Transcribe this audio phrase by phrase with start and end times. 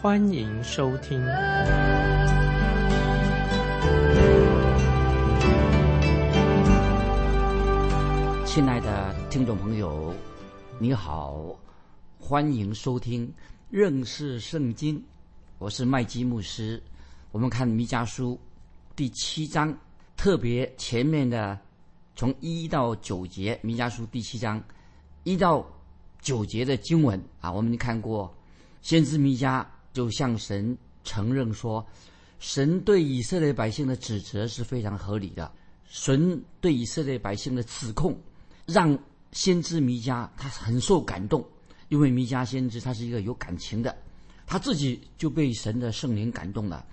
[0.00, 1.20] 欢迎收听。
[8.46, 10.14] 亲爱的听众朋友，
[10.78, 11.52] 你好，
[12.16, 13.28] 欢迎收听
[13.70, 15.02] 认识圣经。
[15.58, 16.80] 我是麦基牧师。
[17.32, 18.38] 我们看弥迦书
[18.94, 19.76] 第七章，
[20.16, 21.58] 特别前面的。
[22.14, 24.62] 从一到九节，弥迦书第七章
[25.24, 25.66] 一到
[26.20, 28.32] 九节的经文啊，我们看过，
[28.80, 29.64] 先知弥迦
[29.98, 31.84] 就向神承认说，
[32.38, 35.50] 神对以色列百姓的指责是非常合理的。
[35.88, 38.16] 神对以色列百姓的指控，
[38.64, 38.96] 让
[39.32, 41.44] 先知弥迦他很受感动，
[41.88, 43.92] 因为弥迦先知他是一个有感情的，
[44.46, 46.86] 他自己就被神的圣灵感动了，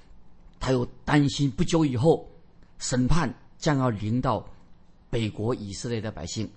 [0.60, 2.28] 他又担心不久以后
[2.80, 4.44] 审判将要临到。
[5.12, 6.50] 北国以色列的百姓，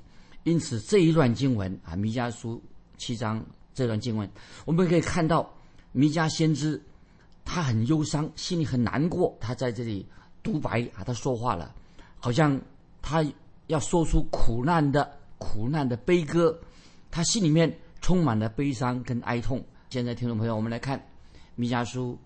[0.45, 2.61] 因此这一段经文啊，弥迦书
[2.97, 4.29] 七章这段经文，
[4.65, 5.49] 我们可以看到
[5.99, 6.81] 弥迦先知
[7.45, 9.37] 他很忧伤，心里很难过。
[9.41, 10.07] 他在这里
[10.45, 11.75] 独白啊，他说话了，
[12.21, 12.57] 好像
[13.03, 13.27] 他
[13.67, 16.57] 要说出苦难的苦难的悲歌，
[17.11, 19.61] 他心里面充满了悲伤跟哀痛。
[19.91, 21.05] 现在，听众朋友，我们来看
[21.57, 22.17] 弥迦书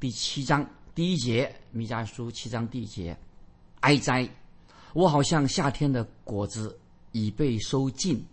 [0.00, 3.14] 第七章第一节，弥迦书七章第一节，
[3.80, 4.26] 哀哉。
[4.94, 6.74] 我好像夏天的果子
[7.12, 8.24] 已被收尽，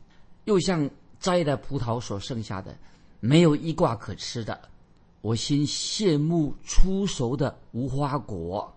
[0.46, 2.74] 又像摘的葡萄所剩下的，
[3.20, 4.58] 没有一挂可吃的。
[5.26, 8.72] 我心羡慕出熟的无花果。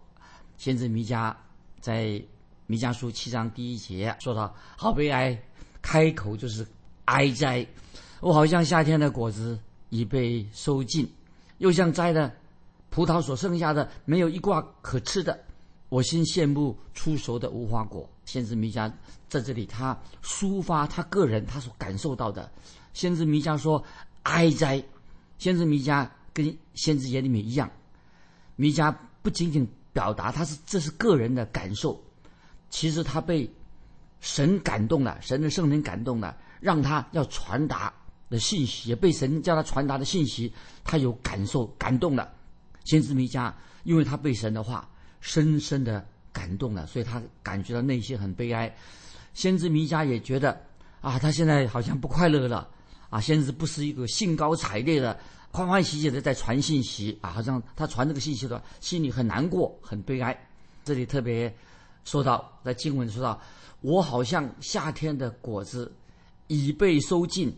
[0.57, 1.37] 先知弥迦
[1.79, 2.23] 在
[2.67, 5.39] 弥迦书七章第一节说到：“好悲哀，
[5.83, 6.67] 开口就是
[7.05, 7.67] 哀哉。
[8.21, 11.07] 我好像夏天的果子已被收尽，
[11.59, 12.35] 又像摘的
[12.89, 15.39] 葡萄所剩下的，没有一挂可吃的。”
[15.91, 18.09] 我心羡慕出熟的无花果。
[18.25, 18.91] 先知弥迦
[19.29, 22.51] 在这里，他抒发他个人他所感受到的。
[22.95, 23.85] 先知弥迦说
[24.25, 24.83] ：“哀哉！”
[25.39, 26.09] 先知弥迦
[26.45, 27.71] 跟先知耶利米一样，
[28.57, 32.03] 弥迦不仅仅表达他是这是个人的感受，
[32.71, 33.51] 其实他被
[34.21, 37.93] 神感动了，神的圣灵感动了，让他要传达
[38.31, 40.53] 的信息，也被神叫他传达的信息，
[40.85, 42.33] 他有感受感动了。
[42.85, 43.53] 先知弥迦，
[43.85, 44.89] 因为他被神的话。
[45.21, 48.73] 深深的感动了，所以他感觉到内心很悲哀。
[49.35, 50.57] 先知弥迦也觉得
[51.01, 52.71] 啊，他现在好像不快乐了
[53.11, 53.21] 啊。
[53.21, 55.19] 先知不是一个兴高采烈的、
[55.51, 60.39] 欢欢喜喜的在传信息啊，好像他传这个信息的话心里很难过、很悲哀。
[60.85, 61.55] 这里特别
[62.05, 63.41] 说到，在经文说到，
[63.81, 65.93] 我好像夏天的果子
[66.47, 67.57] 已被收尽，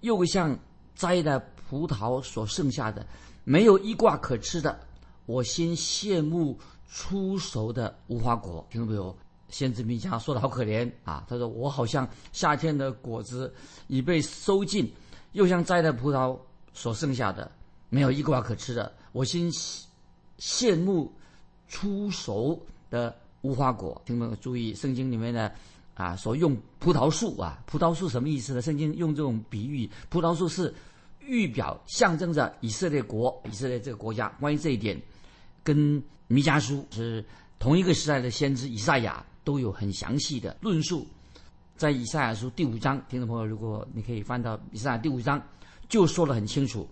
[0.00, 0.58] 又像
[0.94, 3.06] 摘的葡萄所剩下的，
[3.44, 4.78] 没有一挂可吃的。
[5.26, 6.58] 我心羡慕。
[6.96, 9.16] 出熟的无花果，听到没有？
[9.48, 11.24] 先知弥迦说的好可怜啊！
[11.28, 13.52] 他说：“我好像夏天的果子
[13.88, 14.94] 已被收尽，
[15.32, 16.38] 又像摘的葡萄
[16.74, 17.50] 所剩下的，
[17.88, 18.92] 没有一瓜可吃的。
[19.12, 19.50] 我心
[20.38, 21.10] 羡慕
[21.68, 25.50] 出熟的无花果。”听众注意，圣经里面呢
[25.94, 28.60] 啊，所用葡萄树啊，葡萄树什么意思呢？
[28.60, 30.74] 圣经用这种比喻，葡萄树是
[31.20, 34.28] 预表象征着以色列国，以色列这个国家。
[34.40, 35.00] 关于这一点。
[35.62, 37.24] 跟弥迦书是
[37.58, 41.06] 同一个时代的先知以赛亚都有很详细的论述，
[41.74, 45.42] 在以赛亚书第五章，听众朋友，如果你可以翻到以赛亚第五章，
[45.94, 46.88] 就说得很清楚，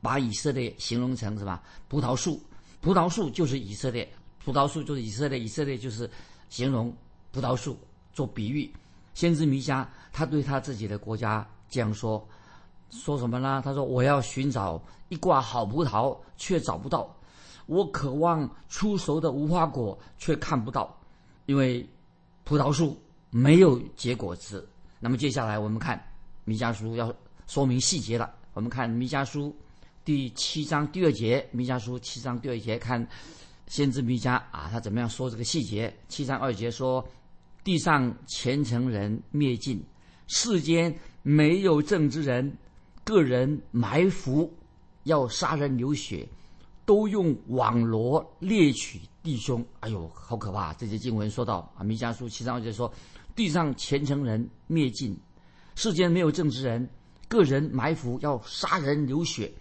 [0.00, 1.60] 把以色列形容成什么？
[1.88, 2.40] 葡萄树，
[2.80, 4.10] 葡萄树就是以色列，
[4.42, 6.10] 葡萄树就是以色列，以色列就是
[6.48, 6.90] 形容
[7.32, 7.78] 葡萄树
[8.14, 8.72] 做比喻。
[9.12, 12.26] 先知弥迦他对他自己的国家这样说，
[12.88, 13.60] 说什么呢？
[13.62, 17.14] 他说：“我要寻找一挂好葡萄，却找不到。”
[17.66, 20.98] 我渴望出熟的无花果，却看不到，
[21.44, 21.86] 因为
[22.42, 22.98] 葡萄树
[23.28, 24.66] 没有结果子。
[24.98, 26.02] 那么接下来我们看
[26.44, 27.14] 弥迦书要
[27.46, 28.32] 说明细节了。
[28.56, 29.54] 我们看弥迦书
[30.02, 33.06] 第七章第二节，弥迦书七章第二节，看
[33.66, 35.94] 先知弥迦啊，他怎么样说这个细节？
[36.08, 37.06] 七章二节说：
[37.62, 39.84] 地上虔诚人灭尽，
[40.26, 42.50] 世间没有正之人，
[43.04, 44.50] 个人埋伏，
[45.02, 46.26] 要杀人流血。
[46.86, 50.72] 都用网罗猎取弟兄，哎呦，好可怕！
[50.74, 52.90] 这些经文说到啊，弥迦书七章就说，
[53.34, 55.14] 地上虔诚人灭尽，
[55.74, 56.88] 世间没有正直人，
[57.28, 59.52] 个人埋伏要杀人流血，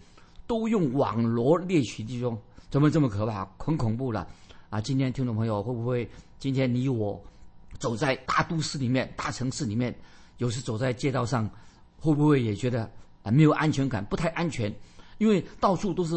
[0.46, 2.38] 都用网罗猎取弟兄。
[2.70, 4.28] 怎么这么可怕，很恐怖了
[4.70, 4.82] 啊！
[4.82, 6.10] 今天听众朋友会不会？
[6.40, 7.24] 今天你我
[7.80, 9.96] 走在大都市里面、大城市里面，
[10.38, 11.50] 有时走在街道上，
[11.98, 12.90] 会不会也觉得
[13.24, 14.74] 啊没有安全感，不太安全？
[15.20, 16.16] 因为到处都是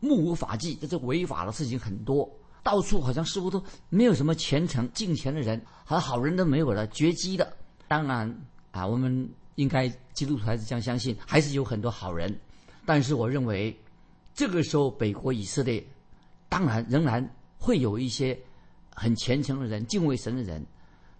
[0.00, 2.28] 目无法纪，这是违法的事情很多，
[2.62, 7.56] 到处好像似乎都没有什么虔诚敬虔的人，好像好人都没有了，绝迹的。
[7.86, 8.34] 当然
[8.72, 9.30] 啊，我们
[9.60, 12.34] 应该基督徒还是将相信，还是有很多好人。
[12.86, 13.78] 但是我认为，
[14.32, 15.84] 这个时候北国以色列。
[16.48, 17.22] 当然，仍然
[17.58, 18.36] 会有一些
[18.96, 20.66] 很虔诚的人、敬畏神的人。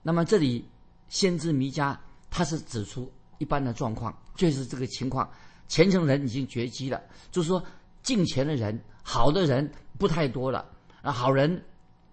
[0.03, 0.65] 那么，这里
[1.09, 1.97] 先知弥迦
[2.29, 3.09] 他是指出
[3.39, 5.31] 一般的状况，就是这个情况：
[5.69, 7.01] 虔诚人已经绝迹了，
[7.31, 7.63] 就是说
[8.03, 10.67] 敬虔的人、好的人不太多了，
[11.01, 11.63] 啊，好人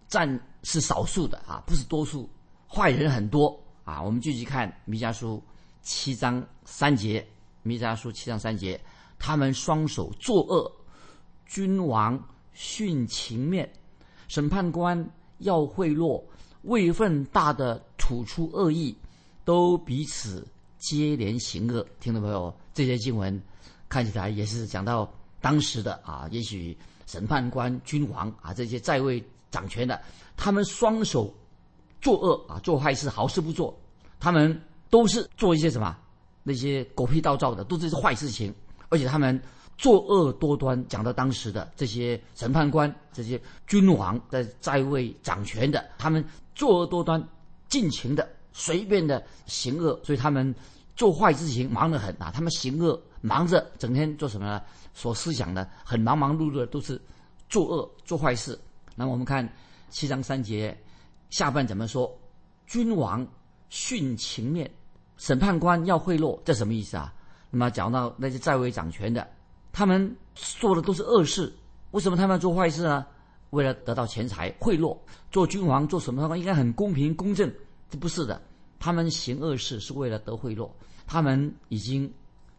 [0.08, 2.30] 占是少数的啊，不是多数，
[2.68, 4.00] 坏人很多啊。
[4.00, 5.42] 我们继续看弥迦书
[5.88, 7.26] 七章三节，
[7.64, 8.80] 弥迦书七章三节，
[9.18, 10.70] 他们双手作恶，
[11.46, 12.22] 君王。
[12.60, 13.72] 徇情面，
[14.28, 15.08] 审判官
[15.38, 16.24] 要贿赂，
[16.64, 18.98] 位份大的吐出恶意，
[19.46, 20.44] 都彼此
[20.80, 21.86] 接连行恶。
[22.00, 23.40] 听众朋友，这些经文
[23.88, 25.08] 看起来也是讲到
[25.40, 26.76] 当时的啊，也许
[27.06, 30.02] 审判官、君王啊这些在位掌权的，
[30.36, 31.32] 他们双手
[32.02, 33.80] 作恶啊，做坏事，好事不做，
[34.20, 35.98] 他们都是做一些什么
[36.44, 38.54] 那些狗屁倒灶的，都是坏事情，
[38.90, 39.42] 而且他们。
[39.80, 46.26] 作恶多端，讲到当时的这些审判官、这些君王在在位掌权的，他们
[46.56, 47.24] 作恶多端，
[47.70, 50.52] 尽情的、随便的行恶，所以他们
[50.96, 52.32] 做坏事情忙得很啊。
[52.34, 54.60] 他们行恶忙着，整天做什么呢？
[54.96, 57.00] 所思想的很忙忙碌碌的，都是
[57.48, 58.60] 作恶做坏事。
[58.96, 59.48] 那我们看
[59.92, 60.76] 七章三节
[61.30, 62.12] 下半怎么说？
[62.66, 63.24] 君王
[63.70, 64.70] 徇情面，
[65.18, 67.14] 审判官要贿赂，这什么意思啊？
[67.50, 69.28] 那么讲到那些在位掌权的。
[69.72, 71.54] 他们做的都是恶事，
[71.92, 73.06] 为什么他们要做坏事呢？
[73.52, 74.98] 为了得到钱财、贿赂。
[75.32, 77.52] 做君王做什么的话，应该很公平公正，
[77.90, 78.42] 这不是的。
[78.80, 80.70] 他们行恶事是为了得贿赂，
[81.06, 82.12] 他们已经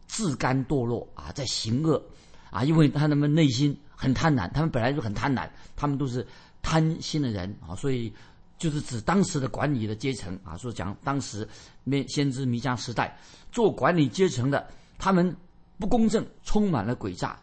[0.07, 2.01] 自甘堕落啊，在行恶
[2.49, 6.25] 啊，因为他们内心很贪婪，他们本来就很贪婪，他们都是
[6.61, 8.13] 贪心的人啊，所以
[8.59, 11.47] 就是指当时的管理的阶层啊，说讲当时
[11.83, 13.17] 面先知弥迦时代
[13.51, 14.67] 做管理阶层的
[14.99, 15.35] 他们。
[15.81, 17.39] 不公正，充满了诡诈。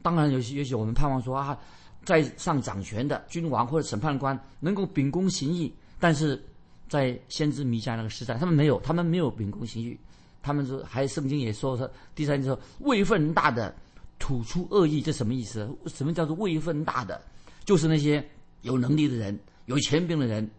[0.00, 1.54] 当然，有些也许我们盼望说啊，
[2.06, 5.70] 在上掌权的君王或者审判官能够秉公行义。
[6.00, 6.42] 但是
[6.88, 9.94] 在先知弥迦那个时代，他们没有，他们没有秉公行义。
[10.40, 13.76] 他们说，还圣经也说说，第三就说位分大的
[14.18, 15.68] 吐出恶意，这什么意思？
[15.84, 17.20] 什么叫做位分大的？
[17.66, 18.26] 就是那些
[18.62, 20.50] 有能力的人、有权柄的人，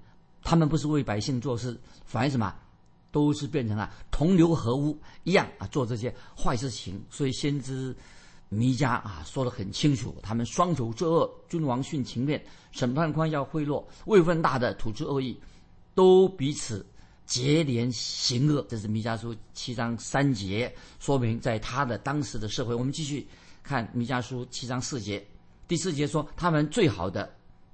[0.43, 2.53] 他们不是为百姓做事，反而什么？
[3.09, 7.01] 都是变成了同流合污一样啊，做这些坏事情。
[7.09, 7.95] 所以先知
[8.49, 15.39] 弥迦啊说得很清楚，他们双手作恶，君王徇情面，审判官要贿赂，位分大的吐出恶意，
[15.95, 16.85] 都彼此
[17.25, 18.63] 结连行恶。
[18.69, 22.75] 这是弥迦书七章三节，说明在他的当时的社会。
[22.75, 23.25] 我们继续
[23.63, 25.25] 看弥迦书七章四节，
[25.67, 27.33] 第四节说，他们最好的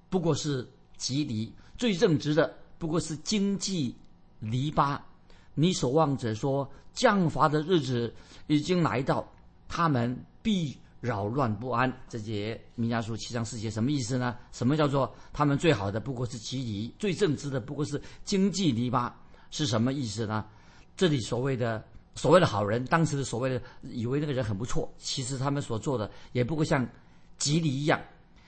[0.09, 0.65] 不过是
[0.97, 3.95] 吉离，最正直的不过是经济
[4.39, 4.99] 篱笆。
[5.55, 8.13] 你守望者说，降罚的日子
[8.47, 9.27] 已经来到，
[9.67, 11.91] 他们必扰乱不安。
[12.09, 14.35] 这节名家书七章四节什么意思呢？
[14.51, 19.12] 什么叫做他们最好的不过是吉离，最正直的不过是经济篱笆，
[19.51, 20.45] 是什么意思呢？
[20.97, 21.83] 这里所谓的
[22.15, 26.88] 所谓的好人，当时的所谓的以为那个人很不错，其实他们所做的也不过像
[27.38, 28.01] 吉离一样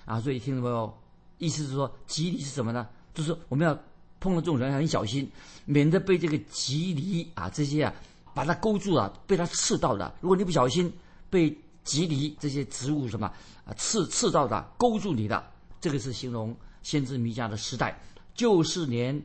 [0.05, 0.19] 啊。
[0.19, 0.91] 所以听众朋友，
[1.37, 2.87] 意思是说吉离是什么呢？
[3.13, 3.77] 就是我们要。
[4.17, 5.29] 碰到这种人很小心，
[5.65, 7.93] 免得被这个吉离啊这些啊
[8.33, 10.11] 把它勾住了，被它刺到的。
[10.19, 10.91] 如果你不小心
[11.29, 13.31] 被吉离这些植物什么
[13.65, 15.45] 啊刺刺到的，勾住你的，
[15.79, 18.01] 这个是形容先知弥迦的时代，
[18.33, 19.21] 就是连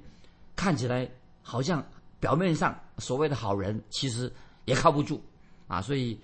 [0.54, 1.08] 看起来
[1.40, 1.82] 好像
[2.18, 4.30] 表面上所谓的好人，其实
[4.66, 5.22] 也靠不住
[5.66, 5.80] 啊。
[5.80, 6.18] 所以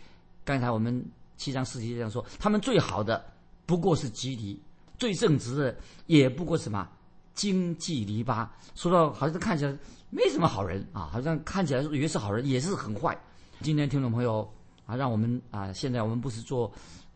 [0.44, 1.02] 刚才我们
[1.38, 3.24] 七章四节这样说，他们最好的
[3.64, 4.60] 不过是吉离，
[4.98, 5.76] 最正直的
[6.06, 6.88] 也不过什么。
[7.34, 13.14] 经济篱笆，说到好像看起来没什么好人啊，好像看起来以为是好人，也是很坏。
[13.60, 14.50] 今天听众朋友
[14.86, 16.72] 啊，让我们啊，现在我们不是做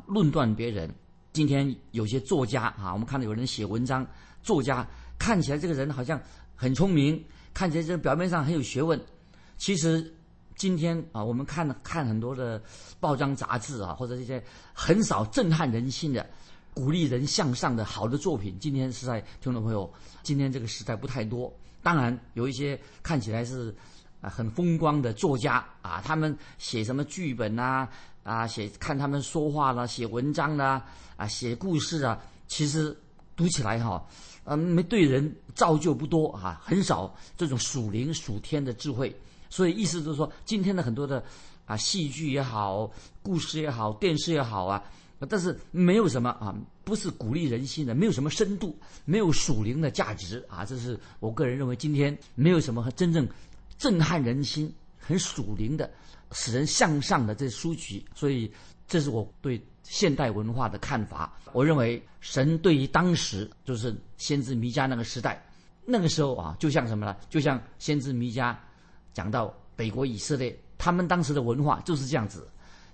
[0.07, 0.95] 论断别人。
[1.33, 4.07] 今天有些作家啊，我们看到有人写文章，
[4.43, 4.87] 作家
[5.19, 6.21] 看起来这个人好像
[6.55, 9.01] 很聪明，看起来这表面上很有学问。
[9.57, 10.15] 其实
[10.55, 12.63] 今天啊，我们看看很多的
[13.01, 14.45] 报章杂志啊，或者这些
[14.75, 16.29] 很少震撼人心的。
[16.75, 21.53] 鼓励人向上的好的作品，今天实在听众朋友，今天这个时代不太多。
[21.83, 23.75] 当然有一些看起来是
[24.21, 27.89] 啊很风光的作家啊，他们写什么剧本呐
[28.23, 30.85] 啊，写看他们说话啦，写文章啦
[31.17, 32.97] 啊，写故事啊，其实
[33.35, 34.07] 读起来哈，
[34.45, 39.15] 嗯，没对人造就不多啊，很少这种属灵属天的智慧。
[39.49, 41.25] 所以意思就是说，今天的很多的
[41.65, 42.91] 啊戏剧也好，
[43.23, 44.85] 故事也好，电视也好啊，
[45.29, 50.65] 但是没有什么啊，不是鼓励人心的，没有什么深度，没有属灵的价值啊。
[50.65, 53.29] 这是我个人认为，今天没有什么真正
[53.79, 55.91] 震撼人心、很属灵的、
[56.33, 58.05] 使人向上的这书籍。
[58.15, 58.51] 所以，
[58.89, 61.39] 这是我对现代文化的看法。
[61.53, 65.45] 我认为，神对于当时就是先知弥迦那个时代，
[65.85, 67.17] 那个时候啊，就像什么呢？
[67.29, 68.57] 就像先知弥迦。
[69.13, 72.49] 讲到北国以色列，他们当时的文化就是这样子，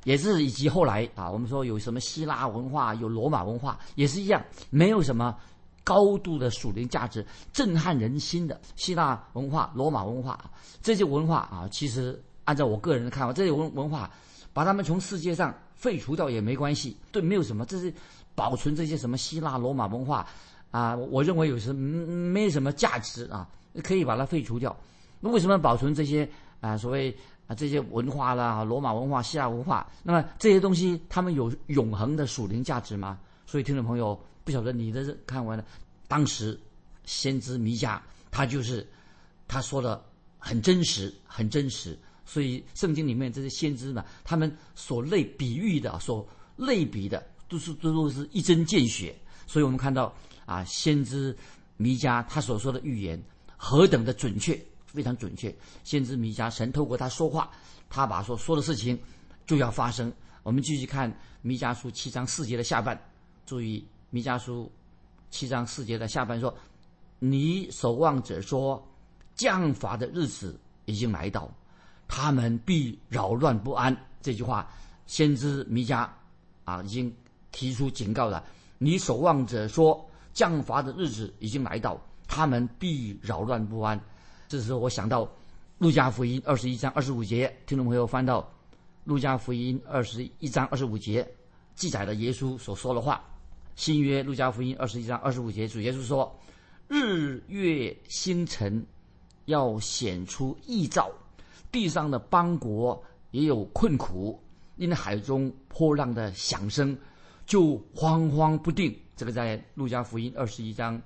[0.07, 5.37] 也是以及后来啊，我们说有什么希腊文化，有罗马文化，也是一样，没有什么
[5.83, 10.39] 高度的属灵价值、震撼人心的希腊文化、罗马文化
[10.81, 14.09] 这些文化啊，其实按照我个人的看法，这些文文化
[14.53, 17.93] 把他们从世界上废除掉也没关系，对，没有什么，这是
[18.37, 20.25] 保存这些什么希腊罗马文化
[20.71, 23.49] 啊，我认为有时没什么价值啊，
[23.83, 24.77] 可以把它废除掉。
[25.19, 26.29] 那为什么保存这些
[26.61, 26.77] 啊？
[26.77, 27.13] 所谓
[27.47, 33.19] 啊这些文化啦，罗马文化、希腊文化，那么这些东西他们有永恒的属灵价值吗？
[33.47, 35.65] 所以听众朋友不晓得你的看完了，
[36.09, 36.59] 当时
[37.05, 38.01] 先知弥迦
[38.31, 38.87] 他就是
[39.47, 40.05] 他说的
[40.39, 41.99] 很真实，很真实。
[42.25, 46.27] 所以圣经里面这些先知呢，他们所类比喻的、所
[46.57, 49.17] 类比的，都是都都是一针见血。
[49.47, 50.13] 所以我们看到
[50.45, 51.37] 啊，先知
[51.77, 53.23] 弥迦他所说的预言
[53.57, 54.61] 何等的准确。
[54.97, 57.51] 非常准确，先知弥迦神透过他说话，
[57.91, 58.99] 他把所说的事情
[59.45, 60.11] 就要发生。
[60.43, 62.99] 我们继续看弥迦书七章四节的下半，
[63.45, 64.73] 注意弥迦书
[65.29, 66.57] 七章四节的下半说
[67.21, 68.83] ：“你守望者说，
[69.35, 71.53] 降罚的日子已经来到，
[72.09, 74.67] 他们必扰乱不安。”这句话，
[75.07, 76.09] 先知弥迦
[76.65, 77.15] 啊已经
[77.53, 78.43] 提出警告了。
[78.79, 84.01] 你守望者说，降罚的日子已经来到，他们必扰乱不安。
[84.49, 85.25] 这时候我想到
[85.79, 88.41] 《路加福音》二十一章二十五节，听众朋友翻到
[89.03, 91.29] 《路加福音》二十一章二十五节，
[91.75, 93.23] 记载了耶稣所说的话。
[93.75, 96.33] 新约《路加福音》二十一章二十五节，主耶稣说
[96.87, 98.87] ：“日月星辰
[99.47, 101.11] 要显出异兆，
[101.73, 104.41] 地上的邦国也有困苦，
[104.77, 106.97] 因海中波浪的响声
[107.47, 111.03] 就惶惶不定。”这个在《路加福音》二十一章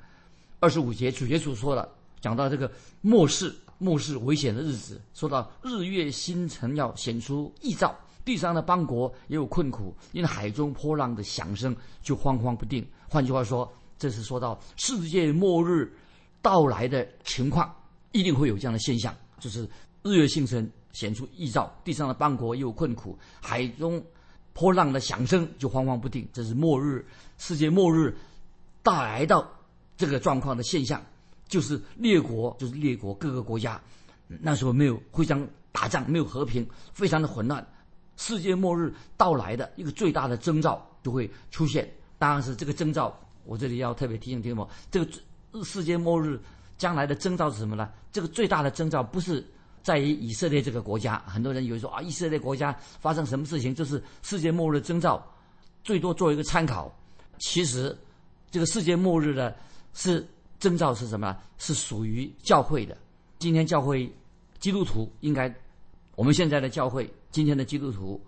[0.58, 1.88] 二十五节，主耶稣说了。
[2.20, 12.86] 讲到这个末世，末世危险的日子，说到日月星辰要显出异兆，地上的邦国也有困苦，因为海中波浪的响声就慌慌不定。
[13.08, 15.90] 换句话说，这是说到世界末日
[16.42, 17.74] 到来的情况，
[18.12, 19.68] 一定会有这样的现象，就是
[20.02, 24.02] 日月星辰显出异兆，地上的邦国也有困苦，海中
[24.52, 26.28] 波浪的响声就慌慌不定。
[26.32, 27.06] 这是末日，
[27.38, 28.14] 世界末日
[28.82, 29.50] 到来到
[29.96, 31.02] 这个状况的现象。
[31.50, 33.78] 就是列国，就是列国各个国家，
[34.28, 37.66] 那时候没有互相打仗，没有和平，非常的混乱。
[38.16, 41.92] 世界末日到来的一个最大的征兆就会出现。
[42.18, 43.12] 当然是这个征兆，
[43.44, 46.40] 我这里要特别提醒听众：这个世界末日
[46.78, 47.90] 将来的征兆是什么呢？
[48.12, 49.44] 这个最大的征兆不是
[49.82, 51.20] 在于以色列这个国家。
[51.26, 55.20] 很多人以为说啊，以色列国家发生什么事情就是世界末日征兆，
[55.82, 56.94] 最多做一个参考。
[57.40, 57.98] 其实，
[58.52, 59.52] 这个世界末日呢
[59.94, 60.24] 是。
[60.60, 61.36] 征兆是什么？
[61.58, 62.96] 是属于教会的。
[63.38, 64.08] 今天教会
[64.58, 65.52] 基督徒应该，
[66.14, 68.20] 我们现在的教会，今天的基督徒，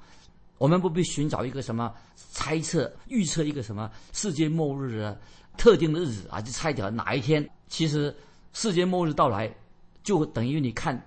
[0.57, 5.21] 我们不必寻找一个什么猜测、预测一个什么世界末日的
[5.59, 7.47] 特定的日子啊，就猜掉哪一天。
[7.69, 8.15] 其实
[8.55, 9.55] 世界末日到来，
[10.03, 10.99] 就等于你看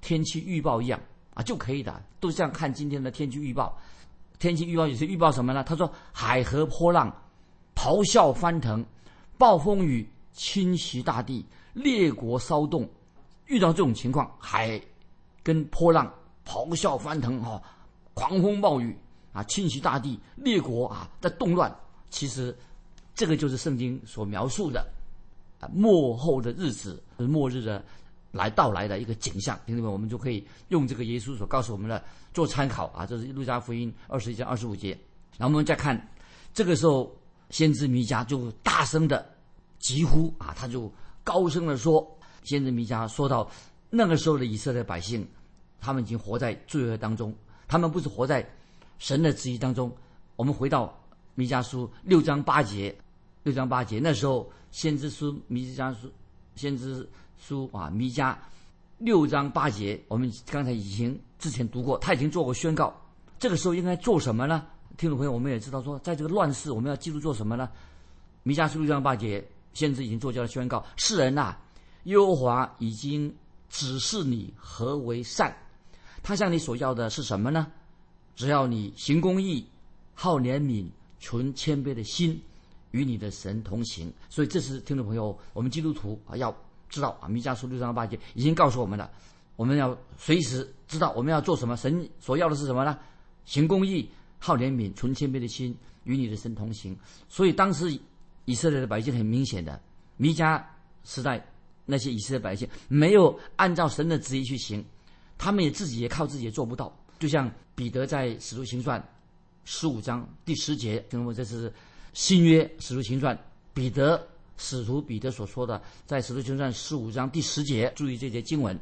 [0.00, 1.00] 天气预报一样
[1.34, 2.00] 啊，就可以的。
[2.20, 3.76] 都像看今天的天气预报。
[4.38, 5.64] 天气预报有些预报什么呢？
[5.64, 7.12] 他说海河波浪
[7.74, 8.84] 咆哮翻腾，
[9.36, 10.08] 暴风雨。
[10.32, 12.88] 侵袭大地，列国骚动，
[13.46, 14.80] 遇到这种情况，海
[15.42, 16.12] 跟波浪
[16.46, 17.62] 咆哮翻腾，哈，
[18.14, 18.96] 狂风暴雨
[19.32, 21.74] 啊，侵袭大地，列国啊在动乱。
[22.10, 22.56] 其实，
[23.14, 24.84] 这个就是圣经所描述的
[25.60, 27.84] 啊末后的日子，末日的
[28.32, 29.58] 来到来的一个景象。
[29.66, 33.04] 兄弟们，我们就可以用这个耶稣所告诉我们的做参考啊。
[33.06, 34.90] 这是路加福音二十一章二十五节。
[35.38, 36.08] 然后我们再看，
[36.52, 37.14] 这个时候
[37.50, 39.24] 先知弥迦就大声的。
[39.80, 40.88] 几乎啊，他就
[41.24, 42.08] 高声的说
[42.44, 43.50] ：“先知弥迦说到，
[43.88, 45.26] 那个时候的以色列百姓，
[45.80, 47.34] 他们已经活在罪恶当中，
[47.66, 48.48] 他们不是活在
[48.98, 49.90] 神的旨意当中。
[50.36, 50.96] 我们回到
[51.34, 52.94] 弥迦书六章八节，
[53.42, 56.10] 六章八节，那时候先知书弥迦书，
[56.54, 57.08] 先知
[57.38, 58.36] 书啊，弥迦
[58.98, 62.94] 六章八节，我们刚才已经之前读过，他已经做过宣告。
[63.38, 64.66] 这个时候应该做什么呢？
[64.98, 67.70] 听众朋友，我们也知道说，在这个乱世，我们要记住做什么呢？
[68.42, 69.42] 弥迦书六章八节，
[69.72, 71.56] 先知已经做下了宣告：世人呐、
[72.04, 73.34] 耶和华已经
[73.68, 75.54] 指示你何为善，
[76.22, 77.66] 他向你所要的是什么呢？
[78.34, 79.66] 只要你行公义，
[80.14, 82.40] 好怜悯，存谦卑的心，
[82.92, 84.12] 与你的神同行。
[84.28, 86.54] 所以，这是听众朋友，我们基督徒啊要
[86.88, 89.10] 知道啊，弥迦书六章八节已经告诉我们了，
[89.56, 91.76] 我们要随时知道我们要做什么。
[91.76, 92.98] 神所要的是什么呢？
[93.44, 94.08] 行公义，
[94.38, 96.96] 好怜悯，存谦卑的心，与你的神同行。
[97.28, 97.98] 所以，当时
[98.50, 99.80] 以色列的百姓很明显的，
[100.16, 100.60] 弥迦
[101.04, 101.40] 时代
[101.86, 104.84] 那些以色列百姓没有按照神的旨意去行，
[105.38, 106.92] 他们也自己也靠自己也做不到。
[107.20, 109.00] 就像彼得在使徒行传
[109.64, 111.72] 十五章第十节，听我，这是
[112.12, 113.38] 新约使徒行传
[113.72, 114.20] 彼得
[114.56, 118.76] 使徒彼得所说的，在使徒行传十五章第十节，注意这节经文，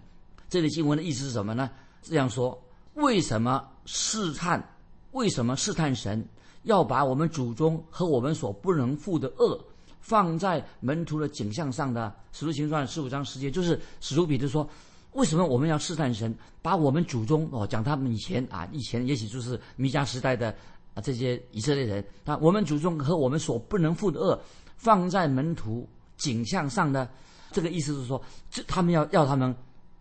[0.49, 1.71] 这节经文的意思是什么呢？
[2.01, 2.59] 这样说：
[2.95, 4.67] 为什么试探？
[5.13, 6.27] 为什么试探神
[6.63, 9.59] 要把我们祖宗和我们所不能负的恶
[10.01, 12.15] 放在门徒的景象上的？
[12.33, 14.69] 使徒行传十五章十节，就是使徒彼得说。
[15.13, 20.55] 为什么我们要试探神，把我们祖宗哦讲他们以前啊，以前也许就是弥迦时代的
[20.95, 24.39] 啊这些以色列人啊，我们祖宗和我们所不能负的恶
[24.77, 25.89] 放在门徒
[26.19, 27.09] 景象上呢？
[27.51, 29.53] 这个意思是说，这他们要要他们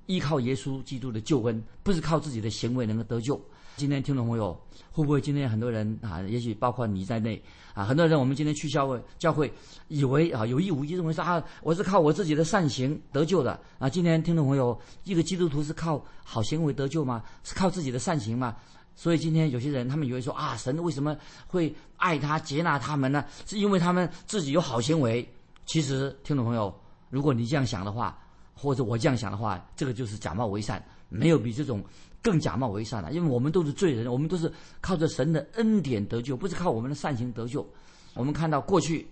[0.07, 3.41] 依靠耶稣基督的救恩，不是靠自己的行为能够得救。
[3.77, 4.59] 今天听众朋友
[4.91, 7.39] 会不会今天很多人啊，也许包括你在内
[7.75, 9.53] 啊，很多人我们今天去教会，教会
[9.87, 13.87] 以为啊有意无意认为说啊，我是靠我自己的善行得救的啊。
[13.87, 17.23] 今天听众朋友，一个基督徒是靠好行为得救吗？
[17.43, 18.55] 是靠自己的善行吗？
[18.95, 21.15] 所以今天有些人他们以为说啊，神为什么
[21.45, 23.23] 会爱他接纳他们呢？
[23.45, 25.27] 是因为他们自己有好行为。
[25.67, 26.73] 其实听众朋友，
[27.11, 28.17] 如果你这样想的话，
[28.55, 31.83] 或者我这样想的话，这个就是假冒为善，没有比这种。
[32.27, 37.65] 更假冒为善了，因为我们都是罪人，我们都是靠着神的恩典得救，不是靠我们的善行得救。
[38.15, 39.07] 我们看到过去，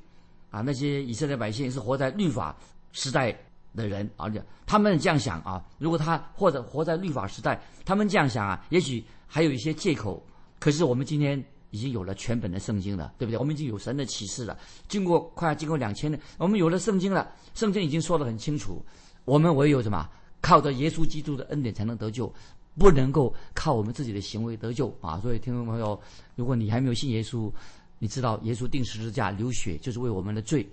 [0.52, 2.54] 啊，那些以色列百姓是活在律法
[2.92, 3.34] 时代
[3.74, 10.22] 的人，而且他们这样想啊，如果他或者活在律法时代，他们这样想啊，也许还有一些借口。
[10.60, 13.38] 可是我们今天已经有了全本的圣经了，对不对？
[13.38, 18.84] 我们已经有神的启示了，经过快要经过两千年，我们有了圣经了，圣经已经说得很清楚，
[19.24, 20.06] 我们唯有什么？
[20.42, 22.32] 靠着耶稣基督的恩典才能得救。
[22.78, 25.20] 不能够靠我们自己的行为得救啊！
[25.22, 26.00] 所以听众朋友，
[26.36, 27.52] 如果你还没有信耶稣，
[28.00, 30.68] 你知道耶稣定十字架流血就是为我们的罪，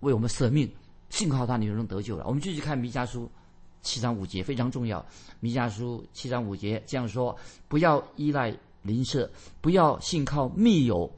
[0.00, 0.70] 为我们舍命，
[1.10, 2.24] 信靠他你就能得救了。
[2.26, 3.28] 我们继续看弥迦书
[3.82, 5.04] 七章五节，非常重要。
[5.40, 9.28] 弥迦书七章五节这样说：不要依赖邻舍，
[9.60, 11.10] 不要信靠密友，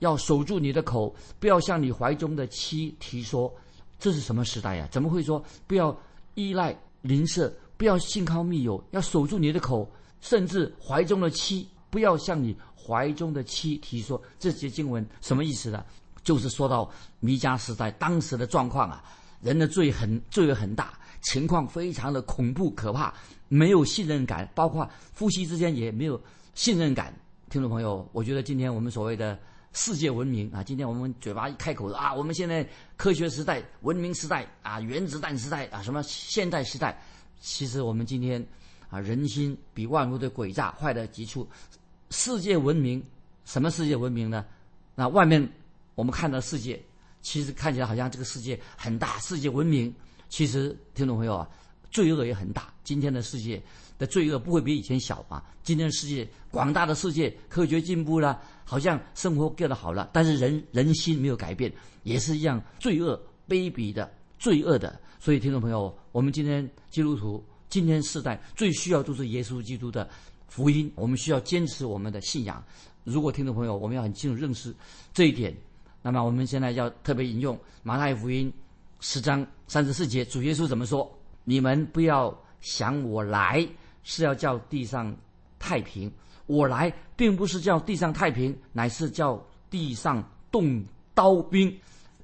[0.00, 3.50] 要守住你的口，不要向你怀中的妻提说。
[3.98, 4.86] 这是什么时代呀？
[4.90, 5.96] 怎么会说不要
[6.34, 7.50] 依赖邻舍？
[7.76, 15.84] 不要信靠密友，要守住你的口，甚至怀中的妻，不要向你怀中的妻提说这些经文什么意思呢？
[16.22, 19.04] 就是说到弥迦时代当时的状况啊，
[19.40, 23.14] 人的罪很罪恶很大，情况非常的恐怖可怕，
[23.48, 26.20] 没有信任感，包括夫妻之间也没有
[26.54, 27.14] 信任感。
[27.48, 29.38] 听众朋友，我觉得今天我们所谓的
[29.72, 37.00] 世界文明啊，今天我们嘴巴一开口啊，我们现在科学时代、文明时代啊、原子弹时代啊，什么现代时代。
[37.40, 38.44] 其实我们今天
[38.88, 41.48] 啊，人心比万物的诡诈，坏的极处。
[42.10, 43.02] 世界文明，
[43.44, 44.44] 什么世界文明呢？
[44.94, 45.46] 那外面
[45.94, 46.80] 我们看到世界，
[47.20, 49.94] 其实看起来好像这个世界很大，世界文明。
[50.28, 51.48] 其实听众朋友啊，
[51.90, 52.72] 罪恶也很大。
[52.82, 53.62] 今天的世界
[53.98, 55.42] 的罪恶不会比以前小啊。
[55.62, 61.72] 今天的世界，广大的世界，科学进步了，好像生活变得好了，但是人人心没有改变，
[62.04, 65.00] 也是一样罪恶、卑鄙的、罪恶的。
[65.18, 70.08] 所以，听众朋友，我们今天基督徒，今天世代最需要就是耶稣基督的
[70.46, 70.92] 福音。
[70.94, 72.62] 我们需要坚持我们的信仰。
[73.02, 74.72] 如果听众朋友，我们要很清楚认识
[75.12, 75.56] 这一点，
[76.02, 78.52] 那么我们现在要特别引用马太福音
[79.00, 81.10] 十章三十四节，主耶稣怎么说？
[81.42, 83.66] 你们不要想我来
[84.04, 85.16] 是要叫地上
[85.58, 86.12] 太平，
[86.46, 90.22] 我来并不是叫地上太平，乃是叫地上
[90.52, 91.76] 动刀兵。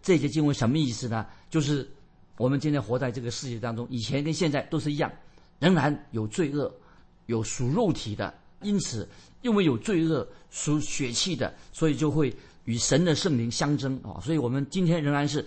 [0.02, 1.26] 这节经文什么意思呢？
[1.50, 1.90] 就是。
[2.36, 5.10] 我们今天活在这个世界当中，以前跟现在都是一样，
[5.58, 6.72] 仍然有罪恶，
[7.26, 9.08] 有属肉体的，因此
[9.42, 14.18] 因为有罪恶属血气的，所以就会与神的圣灵相争啊！
[14.20, 15.44] 所以我们今天仍然是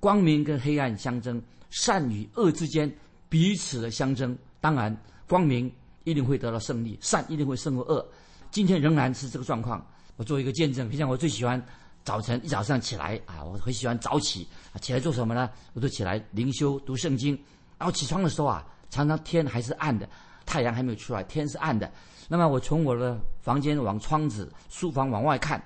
[0.00, 2.92] 光明跟黑暗相争，善与恶之间
[3.28, 4.36] 彼此的相争。
[4.60, 5.72] 当然，光明
[6.04, 8.06] 一定会得到胜利，善一定会胜过恶。
[8.50, 9.84] 今天仍然是这个状况。
[10.16, 11.64] 我做一个见证，就像我最喜欢。
[12.08, 15.50] 早晨一早上起来啊，我很喜欢早起啊，起来做什么呢？
[15.74, 17.38] 我就起来灵修读圣经。
[17.76, 20.08] 然后起床的时候啊，常常天还是暗的，
[20.46, 21.92] 太阳还没有出来，天是暗的。
[22.26, 25.62] 那么我从我的房间往窗子、书房往外看，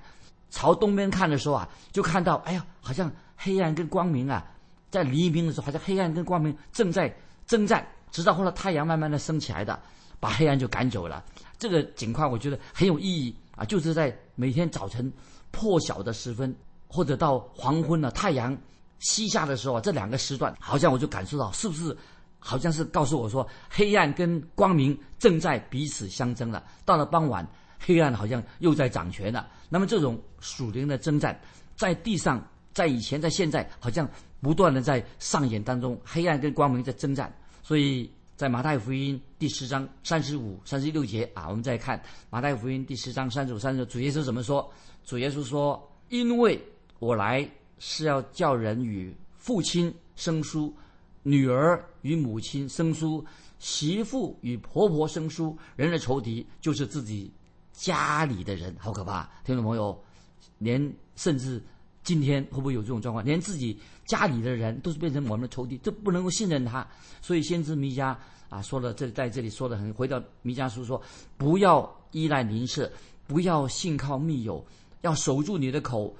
[0.49, 4.45] 朝东边看的时候啊，就看到哎呀，好像黑暗跟光明啊，
[4.91, 7.15] 在黎明的时候，好像黑暗跟光明正在
[7.47, 9.81] 征战，直到后来太阳慢慢的升起来的，
[10.19, 11.23] 把黑暗就赶走了。
[11.57, 15.09] 这个景况我觉得很有意义啊，就是在每天早晨
[15.53, 16.53] 破晓的时分，
[16.87, 18.57] 或者到黄昏了，太阳
[18.99, 21.95] 西下的时候，这两个时段，好像我就感受到，是不是？
[22.45, 26.61] 好像是告诉我说，黑暗跟光明正在彼此相争了。
[26.83, 27.47] 到了傍晚，
[27.79, 29.47] 黑暗好像又在掌权了。
[29.69, 31.39] 那么这种属灵的征战，
[31.77, 34.05] 在地上，在以前，在现在，好像
[34.41, 35.97] 不断的在上演当中。
[36.03, 37.33] 黑暗跟光明在征战。
[37.61, 44.69] 所以在马太福音第十章三十五、三十六节啊，我们再看马太福音第十章三十五、三十六，主耶稣怎么说？
[45.03, 46.61] 主耶稣说：“因为
[46.99, 50.73] 我来是要叫人与父亲生疏。”
[51.25, 53.23] 女儿与母亲生疏，
[53.57, 57.31] 媳妇与婆婆生疏，人的仇敌就是自己
[57.71, 59.23] 家里的人，好可怕！
[59.45, 59.97] 听众朋友，
[60.57, 61.63] 连甚至
[62.03, 63.23] 今天会不会有这种状况？
[63.23, 66.85] 连自己家里的人都是变成我们的仇敌，这不能够信任他。
[67.21, 68.13] 所以先知弥迦
[68.49, 71.01] 啊说了，这在这里说的很，回到弥迦书说，
[71.37, 72.91] 不要依赖邻舍，
[73.25, 74.61] 不要信靠密友，
[75.03, 76.13] 要守住你的口。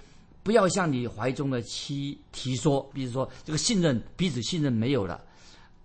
[0.43, 5.23] 不要向你怀中的妻提说，比如说这个信任彼此信任没有了，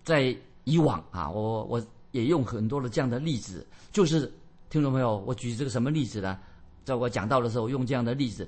[0.03, 0.35] 在
[0.65, 1.81] 以往啊，我我
[2.11, 4.29] 也用很多的这样的例子，就是
[4.69, 6.37] 听众朋友，我举这个什么例子呢？
[6.83, 8.45] 在我讲到的时候用这样的例子，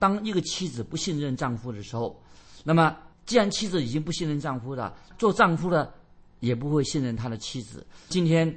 [0.00, 2.20] 当一个妻子不信任丈夫的时候，
[2.64, 5.94] 那么既然妻子已经不信任丈夫了，做丈夫的
[6.40, 7.86] 也不会信任他的妻子。
[8.08, 8.52] 今天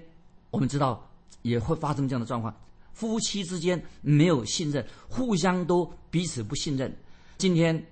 [0.49, 1.07] 我们知道
[1.43, 2.51] 也会发生这样的状况。
[2.95, 6.91] 夫妻之间没有信任，互相都彼此不信任。
[7.37, 7.85] 今天，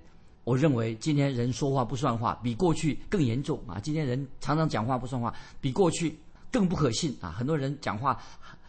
[0.44, 3.78] 我认为今天人说话不算话，比过去更严重啊！
[3.78, 6.18] 今天人常常讲话不算话，比过去
[6.50, 7.30] 更不可信啊！
[7.30, 8.18] 很多人讲话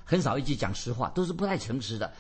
[0.03, 2.13] 很少一句讲实话，都是不太诚实的。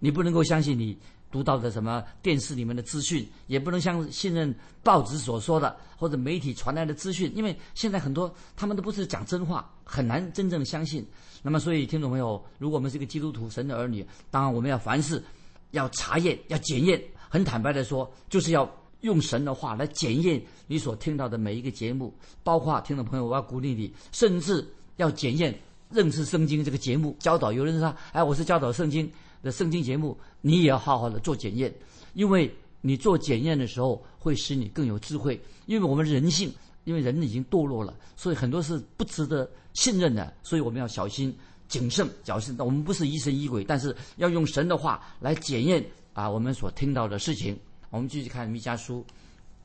[0.00, 0.98] 你不能够相信你
[1.30, 11.06] 读到的什么电视里面的资讯，也不能相信任报纸所说的或者媒体传来的资讯，因为现在很多他们都不是讲真话，很难真正相信。
[11.42, 15.22] 那么，所以听众朋友，如果我们是一个基督徒、神的儿女，当然我们要凡事
[15.70, 17.02] 要查验、要检验。
[17.28, 18.68] 很坦白的说，就是要
[19.02, 22.12] 用神的话来检验你所听到的每一个节目，
[22.42, 24.66] 包括听众朋友，我要鼓励你，甚至
[24.96, 25.56] 要检验
[25.90, 27.52] 认识圣经这个节目教导。
[27.52, 29.10] 有人说：“哎，我是教导圣经
[29.42, 31.74] 的圣经节目，你也要好好的做检验，
[32.14, 35.40] 因为你做检验的时候会使你更有智慧。
[35.66, 36.52] 因为我们人性。”
[36.84, 41.32] 因为人已经堕落了，所以很多是不值得信任的，所以我们要小心
[41.68, 42.08] 谨慎。
[42.24, 47.56] 小心，我们不是疑神疑鬼，但是要用神的话来检验啊我们所听到的事情。
[47.90, 49.04] 我们继续看《弥迦书》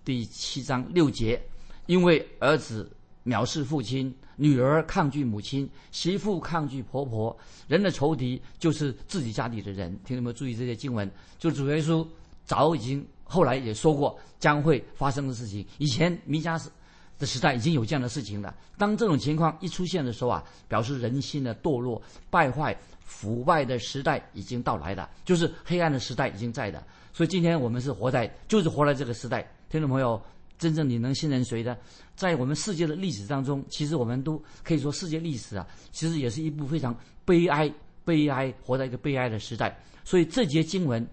[0.03, 1.41] 第七章六节：
[1.85, 2.91] 因为儿子
[3.25, 7.35] 藐视父亲，女儿抗拒母亲，媳妇抗拒婆婆，
[7.67, 9.97] 人的仇敌就是自己家里的人。
[10.05, 11.09] 听众们注意这些经文，
[11.39, 12.07] 就主耶稣
[12.45, 15.65] 早已经后来也说过将会发生的事情。
[15.79, 16.69] 以前弥迦是。
[17.17, 18.53] 的时代已经有这样的事情了。
[18.77, 26.83] 当这种情况一出现的时候啊，表示人心的堕落、败坏、腐败的时代已经到来了，就是黑暗的时代已经在的。
[27.13, 29.49] 所以今天我们是活在，就是活在这个时代。
[29.69, 30.21] 听众朋友，
[30.57, 31.77] 真正你能信任谁的？
[32.15, 37.71] 在我们世界的历史当中，其实我们都可以说，世界历史啊，其实也是一部非常悲哀、
[38.03, 39.77] 悲哀，活在一个悲哀的时代。
[40.03, 41.05] 所以这节经文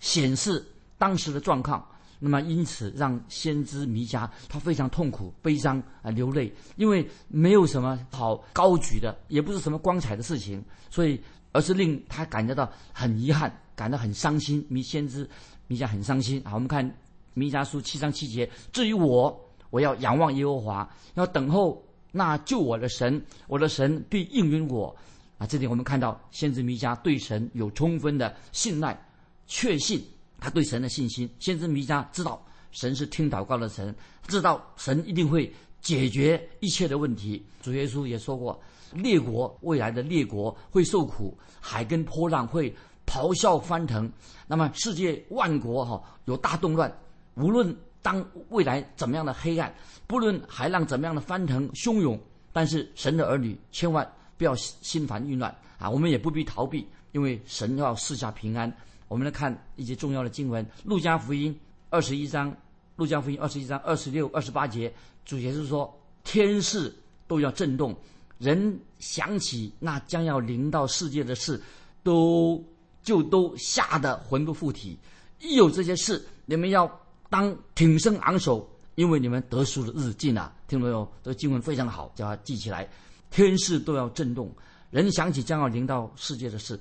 [0.00, 0.64] 显示
[0.98, 1.84] 当时的状况。
[2.20, 11.20] 那么，因此让先知弥迦他非常痛苦、悲伤啊，流泪，因为没有什么好高举的，也不是什么光彩的事情，所以
[11.52, 14.64] 而是令他感觉到很遗憾，感到很伤心。
[14.70, 15.28] 弥先知
[15.66, 16.54] 弥迦很伤心啊。
[16.54, 16.88] 我们看
[17.34, 19.38] 弥迦书七章七节：至于我，
[19.70, 24.94] 我要仰望耶和华，要等候那救我的神，我的神必应允我
[25.36, 25.46] 啊。
[25.46, 28.98] 这里我们看到先知弥迦对神有充分的信赖、
[29.46, 30.02] 确信。
[30.40, 33.94] 他对神的信心，先知弥迦知道神是听祷告的神，
[34.26, 37.42] 知道神一定会解决一切的问题。
[37.62, 38.60] 主耶稣也说过，
[38.92, 42.74] 列国未来的列国会受苦，海跟波浪会
[43.06, 44.10] 咆哮翻腾。
[44.46, 46.94] 那么世界万国哈有大动乱，
[47.34, 49.74] 无论当未来怎么样的黑暗，
[50.06, 52.18] 不论海浪怎么样的翻腾汹涌，
[52.52, 55.88] 但是神的儿女千万不要心烦意乱啊！
[55.88, 58.72] 我们也不必逃避，因为神要赐下平安。
[59.08, 61.52] 我们来看一些重要的经文，《路加福音》
[61.90, 62.50] 二十一章，
[62.96, 64.92] 《路加福音》二十一章二十六、二十八节，
[65.24, 65.94] 主耶稣说
[66.24, 66.94] ：“天势
[67.26, 67.94] 都要震动，
[68.38, 71.60] 人想起那将要临到世界的事，
[72.02, 72.64] 都
[73.02, 74.98] 就都吓得魂不附体。
[75.40, 76.90] 一有这些事，你们要
[77.34, 80.54] 当挺身昂首，因为你们得赎的日子近了。
[80.68, 81.04] 听到没有？
[81.20, 82.88] 这个经文非常好，叫他记起来。
[83.28, 84.48] 天势都要震动，
[84.92, 86.78] 人想起将要临到世界的事，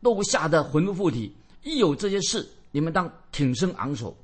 [0.00, 1.30] 都吓得魂不附体。”
[1.62, 4.16] 一有这些事，你们当挺身昂首，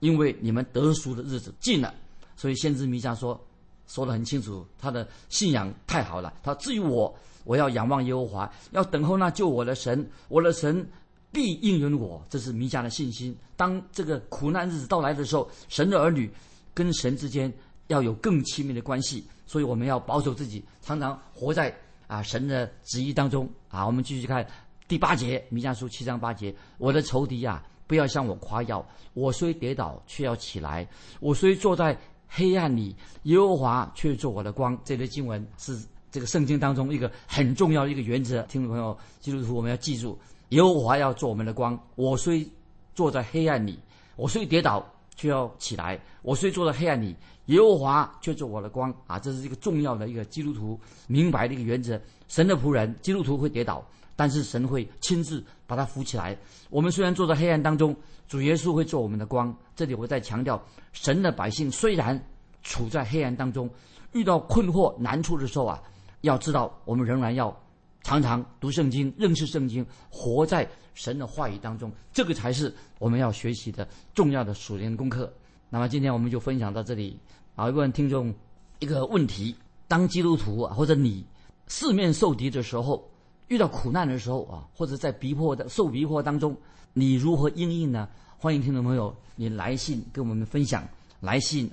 [0.00, 1.94] 因为你们得赎的日子近了。
[2.34, 3.40] 所以先知弥迦说
[3.86, 6.34] 说得很清楚，他的信仰太好了。
[6.42, 10.84] 他至于我，我要仰望耶和华，要等候那救我的神，我的神
[11.32, 12.24] 必应允我。
[12.28, 13.36] 这是弥迦的信心。
[13.56, 16.30] 当这个苦难日子到来的时候，神的儿女
[16.74, 17.52] 跟神之间
[17.88, 19.24] 要有更亲密的关系。
[19.46, 23.84] 所以我们要保守自己，常常活在啊神的旨意当中啊。
[23.84, 24.46] 我们继续看
[24.86, 28.86] 第八节，弥迦书七章八节：我的仇敌呀，不要向我夸耀。
[29.12, 30.86] 我虽跌倒，却要起来；
[31.18, 34.78] 我虽坐在黑暗里，耶和华却做我的光。
[34.84, 35.76] 这类经文是
[36.12, 38.42] 这个圣经当中一个很重要的一个原则。
[38.42, 40.16] 听众朋友，基督徒我们要记住，
[40.50, 41.78] 耶和华要做我们的光。
[41.96, 42.46] 我虽
[42.94, 43.78] 坐在黑暗里，
[44.14, 44.84] 我虽跌倒，
[45.16, 48.94] 却要起来；我虽坐在黑暗里，耶和华却做我的光。
[49.06, 52.00] 啊，这是一个重要的一个基督徒明白的一个原则。
[52.28, 53.84] 神的仆人，基督徒会跌倒，
[54.14, 56.36] 但是神会亲自把他扶起来。
[56.68, 57.94] 我们虽然坐在黑暗当中，
[58.28, 59.56] 主耶稣会做我们的光。
[59.74, 60.60] 这里我再强调，
[60.92, 62.20] 神的百姓虽然
[62.62, 63.70] 处在黑暗当中，
[64.12, 65.80] 遇到困惑难处的时候啊，
[66.22, 67.56] 要知道我们仍然要
[68.02, 75.32] 常常读圣经、认识圣经，活在神的话语当中，这个才是我们要学习的重要的属灵功课。
[75.68, 77.18] 那么今天我们就分享到这里。
[77.56, 78.34] 啊，问听众
[78.78, 79.54] 一个问题：
[79.86, 81.24] 当基督徒啊，或者你
[81.66, 83.06] 四面受敌的时候，
[83.48, 86.56] 遇到苦难的时候啊，或者在逼迫的受逼迫当中，
[86.94, 88.08] 你如何应应呢？
[88.38, 90.82] 欢迎听众朋友，你来信跟我们分享。
[91.20, 91.70] 来信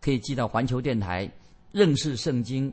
[0.00, 1.28] 可以寄到环球电台
[1.72, 2.72] 认识圣经